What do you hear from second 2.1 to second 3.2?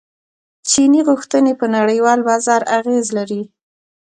بازار اغیز